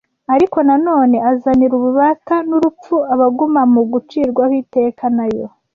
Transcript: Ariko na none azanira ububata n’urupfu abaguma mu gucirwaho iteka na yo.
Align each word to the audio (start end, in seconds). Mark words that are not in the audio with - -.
Ariko 0.33 0.57
na 0.67 0.75
none 0.87 1.15
azanira 1.31 1.73
ububata 1.79 2.35
n’urupfu 2.49 2.95
abaguma 3.13 3.61
mu 3.73 3.81
gucirwaho 3.91 4.53
iteka 4.63 5.05
na 5.17 5.25
yo. 5.37 5.45